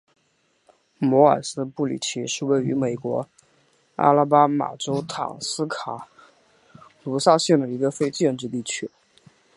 [0.97, 3.29] 摩尔斯布里奇是位于美国
[3.97, 6.07] 阿拉巴马州塔斯卡
[7.03, 8.89] 卢萨县的一个非建制地区。